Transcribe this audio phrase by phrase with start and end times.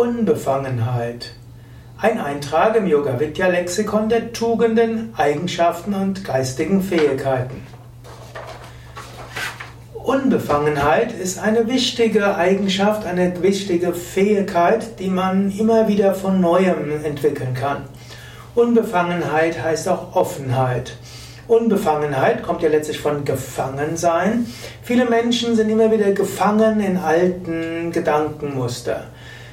[0.00, 1.34] Unbefangenheit.
[1.98, 7.62] Ein Eintrag im Yoga Vidya Lexikon der Tugenden, Eigenschaften und geistigen Fähigkeiten.
[9.92, 17.52] Unbefangenheit ist eine wichtige Eigenschaft, eine wichtige Fähigkeit, die man immer wieder von neuem entwickeln
[17.52, 17.82] kann.
[18.54, 20.96] Unbefangenheit heißt auch Offenheit.
[21.46, 24.46] Unbefangenheit kommt ja letztlich von Gefangensein.
[24.82, 29.08] Viele Menschen sind immer wieder gefangen in alten Gedankenmuster.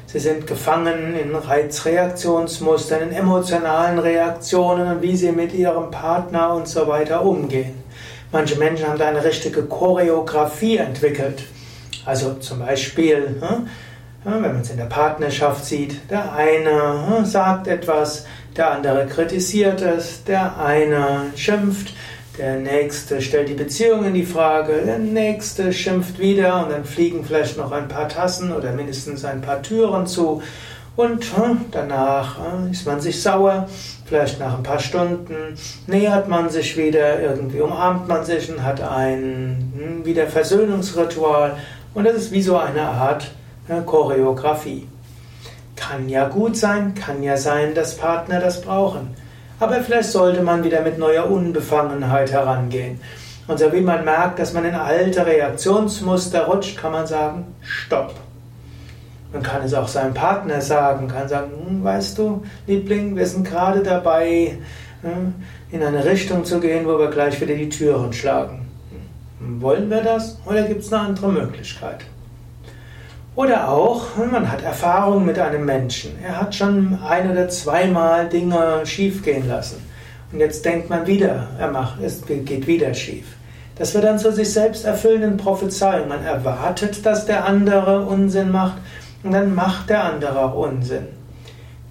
[0.08, 6.66] Sie sind gefangen in Reizreaktionsmustern, in emotionalen Reaktionen und wie sie mit ihrem Partner und
[6.66, 7.84] so weiter umgehen.
[8.32, 11.44] Manche Menschen haben da eine richtige Choreografie entwickelt.
[12.06, 13.68] Also zum Beispiel, hm,
[14.24, 19.82] wenn man es in der Partnerschaft sieht, der eine hm, sagt etwas, der andere kritisiert
[19.82, 21.94] es, der eine schimpft,
[22.38, 27.26] der nächste stellt die Beziehung in die Frage, der nächste schimpft wieder und dann fliegen
[27.26, 30.42] vielleicht noch ein paar Tassen oder mindestens ein paar Türen zu
[30.95, 33.67] und hm, danach hm, ist man sich sauer,
[34.06, 38.81] vielleicht nach ein paar Stunden nähert man sich wieder, irgendwie umarmt man sich und hat
[38.81, 41.58] ein hm, Wiederversöhnungsritual
[41.94, 43.31] und das ist wie so eine Art
[43.86, 44.88] Choreografie.
[45.75, 49.09] Kann ja gut sein, kann ja sein, dass Partner das brauchen.
[49.59, 53.00] Aber vielleicht sollte man wieder mit neuer Unbefangenheit herangehen.
[53.47, 58.13] Und so wie man merkt, dass man in alte Reaktionsmuster rutscht, kann man sagen, stopp.
[59.33, 63.47] Man kann es auch seinem Partner sagen, kann sagen, hm, weißt du, Liebling, wir sind
[63.47, 64.58] gerade dabei,
[65.02, 65.33] hm,
[65.72, 68.67] in eine Richtung zu gehen, wo wir gleich wieder die Türen schlagen.
[69.39, 72.05] Hm, wollen wir das oder gibt es eine andere Möglichkeit?
[73.38, 76.18] Oder auch, man hat Erfahrung mit einem Menschen.
[76.24, 79.86] Er hat schon ein oder zweimal Dinge schiefgehen lassen.
[80.32, 83.28] Und jetzt denkt man wieder, er macht, es geht wieder schief.
[83.76, 86.08] Das wird dann zu sich selbst erfüllenden Prophezeiung.
[86.08, 88.78] Man erwartet, dass der andere Unsinn macht
[89.22, 91.06] und dann macht der andere auch Unsinn.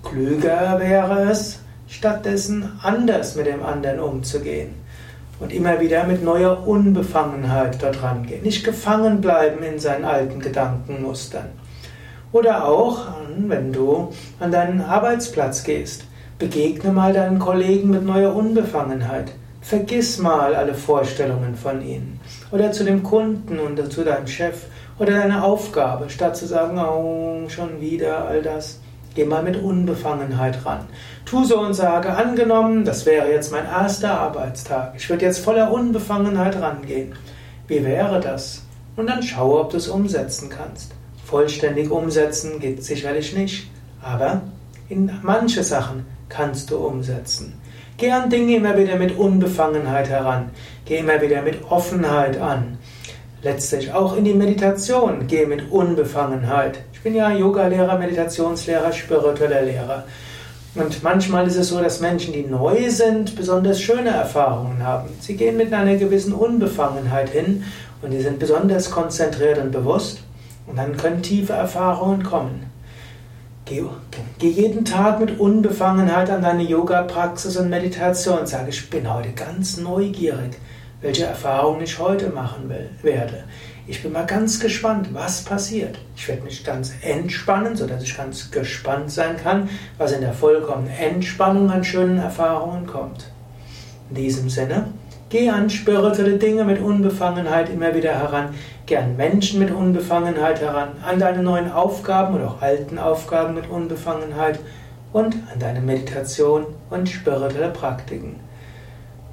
[0.03, 4.75] Klüger wäre es, stattdessen anders mit dem anderen umzugehen
[5.41, 8.43] und immer wieder mit neuer Unbefangenheit dort rangehen.
[8.43, 11.51] Nicht gefangen bleiben in seinen alten Gedankenmustern.
[12.33, 13.07] Oder auch,
[13.39, 16.05] wenn du an deinen Arbeitsplatz gehst,
[16.39, 19.33] begegne mal deinen Kollegen mit neuer Unbefangenheit.
[19.61, 22.21] Vergiss mal alle Vorstellungen von ihnen.
[22.53, 24.65] Oder zu dem Kunden und zu deinem Chef
[24.99, 28.81] oder deine Aufgabe, statt zu sagen, oh, schon wieder all das.
[29.17, 30.81] Geh mal mit Unbefangenheit ran.
[31.25, 34.93] Tu so und sage, angenommen, das wäre jetzt mein erster Arbeitstag.
[34.95, 37.15] Ich würde jetzt voller Unbefangenheit rangehen.
[37.67, 38.63] Wie wäre das?
[38.95, 40.93] Und dann schaue, ob du es umsetzen kannst.
[41.25, 43.71] Vollständig umsetzen geht sicherlich nicht,
[44.03, 44.43] aber
[44.91, 47.55] in manche Sachen kannst du umsetzen.
[47.97, 50.51] Geh an Dinge immer wieder mit Unbefangenheit heran.
[50.85, 52.77] Geh immer wieder mit Offenheit an.
[53.41, 60.03] Letztlich auch in die Meditation geh mit Unbefangenheit bin ja Yoga-Lehrer, Meditationslehrer, spiritueller Lehrer.
[60.75, 65.11] Und manchmal ist es so, dass Menschen, die neu sind, besonders schöne Erfahrungen haben.
[65.21, 67.63] Sie gehen mit einer gewissen Unbefangenheit hin
[68.03, 70.19] und die sind besonders konzentriert und bewusst
[70.67, 72.73] und dann können tiefe Erfahrungen kommen.
[73.67, 73.85] Geh,
[74.41, 78.49] geh jeden Tag mit Unbefangenheit an deine Yoga-Praxis und Meditation.
[78.49, 80.59] Sage, ich bin heute ganz neugierig,
[81.01, 83.45] welche Erfahrungen ich heute machen will, werde.
[83.89, 85.97] Ich bin mal ganz gespannt, was passiert.
[86.17, 90.91] Ich werde mich ganz entspannen, sodass ich ganz gespannt sein kann, was in der vollkommenen
[90.91, 93.31] Entspannung an schönen Erfahrungen kommt.
[94.11, 94.89] In diesem Sinne,
[95.29, 98.55] geh an spirituelle Dinge mit Unbefangenheit immer wieder heran,
[98.87, 103.71] geh an Menschen mit Unbefangenheit heran, an deine neuen Aufgaben oder auch alten Aufgaben mit
[103.71, 104.59] Unbefangenheit
[105.13, 108.41] und an deine Meditation und spirituelle Praktiken.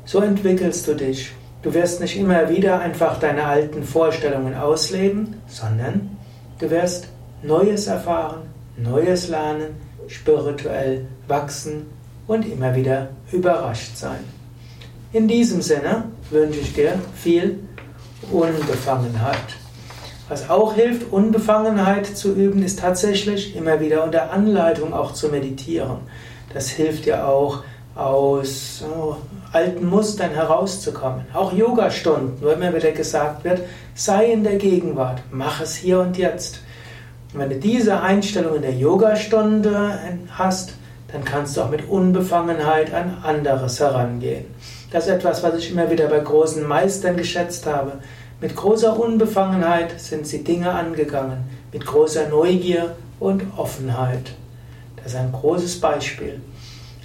[0.05, 1.31] So entwickelst du dich
[1.63, 6.17] Du wirst nicht immer wieder einfach deine alten Vorstellungen ausleben, sondern
[6.59, 7.07] du wirst
[7.41, 8.41] Neues erfahren,
[8.75, 9.75] Neues lernen,
[10.07, 11.85] spirituell wachsen
[12.27, 14.19] und immer wieder überrascht sein.
[15.13, 17.59] In diesem Sinne wünsche ich dir viel
[18.29, 19.37] Unbefangenheit.
[20.27, 25.97] Was auch hilft, Unbefangenheit zu üben, ist tatsächlich immer wieder unter Anleitung auch zu meditieren.
[26.53, 27.63] Das hilft dir auch,
[27.95, 29.17] aus so,
[29.51, 31.25] alten Mustern herauszukommen.
[31.33, 33.61] Auch Yogastunden, wo immer wieder gesagt wird,
[33.93, 36.61] sei in der Gegenwart, mach es hier und jetzt.
[37.33, 39.99] Und wenn du diese Einstellung in der Yogastunde
[40.31, 40.73] hast,
[41.11, 44.45] dann kannst du auch mit Unbefangenheit an anderes herangehen.
[44.91, 47.93] Das ist etwas, was ich immer wieder bei großen Meistern geschätzt habe.
[48.41, 54.33] Mit großer Unbefangenheit sind sie Dinge angegangen, mit großer Neugier und Offenheit.
[54.97, 56.41] Das ist ein großes Beispiel.